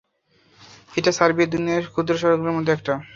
[0.93, 2.93] এটা সার্বিয়া, দুনিয়ার ক্ষুদ্র শহরগুলোর মধ্যে একটা!